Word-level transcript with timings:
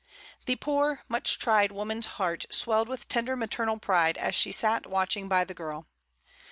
The 0.47 0.55
poor 0.55 1.03
much 1.07 1.37
tried 1.37 1.71
woman's 1.71 2.07
heart 2.17 2.47
swelled 2.49 2.87
with 2.89 3.07
tender 3.07 3.35
maternal 3.35 3.77
pride 3.77 4.17
as 4.17 4.33
she 4.33 4.51
sat 4.51 4.87
watching 4.87 5.27
by 5.29 5.43
the 5.43 5.53
girl. 5.53 5.85